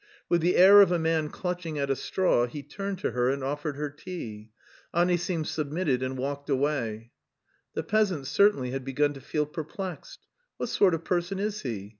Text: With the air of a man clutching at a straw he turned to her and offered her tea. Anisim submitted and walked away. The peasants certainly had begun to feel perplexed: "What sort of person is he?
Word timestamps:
With 0.29 0.41
the 0.41 0.55
air 0.55 0.81
of 0.81 0.91
a 0.91 0.97
man 0.97 1.29
clutching 1.29 1.77
at 1.77 1.91
a 1.91 1.95
straw 1.95 2.47
he 2.47 2.63
turned 2.63 2.97
to 3.01 3.11
her 3.11 3.29
and 3.29 3.43
offered 3.43 3.75
her 3.75 3.91
tea. 3.91 4.49
Anisim 4.95 5.45
submitted 5.45 6.01
and 6.01 6.17
walked 6.17 6.49
away. 6.49 7.11
The 7.75 7.83
peasants 7.83 8.27
certainly 8.31 8.71
had 8.71 8.83
begun 8.83 9.13
to 9.13 9.21
feel 9.21 9.45
perplexed: 9.45 10.25
"What 10.57 10.69
sort 10.69 10.95
of 10.95 11.03
person 11.03 11.37
is 11.37 11.61
he? 11.61 11.89